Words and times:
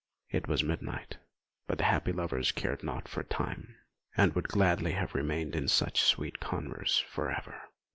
It 0.31 0.47
was 0.47 0.63
midnight; 0.63 1.17
but 1.67 1.77
the 1.77 1.83
happy 1.83 2.11
lovers 2.11 2.51
cared 2.51 2.81
naught 2.81 3.07
for 3.07 3.21
time, 3.21 3.75
and 4.17 4.33
would 4.33 4.47
gladly 4.47 4.93
have 4.93 5.13
remained 5.13 5.55
in 5.55 5.67
such 5.67 6.01
sweet 6.01 6.39
converse 6.39 6.97
for 6.97 7.29
ever. 7.31 7.61